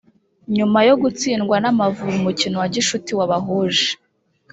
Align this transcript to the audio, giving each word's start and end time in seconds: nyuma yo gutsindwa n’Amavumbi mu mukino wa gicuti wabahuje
nyuma 0.55 0.79
yo 0.87 0.95
gutsindwa 1.01 1.55
n’Amavumbi 1.63 2.15
mu 2.15 2.21
mukino 2.25 2.55
wa 2.61 2.67
gicuti 2.73 3.11
wabahuje 3.19 3.87